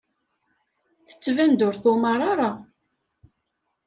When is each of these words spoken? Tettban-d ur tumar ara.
Tettban-d 1.07 1.59
ur 1.67 1.75
tumar 1.83 2.19
ara. 2.31 2.51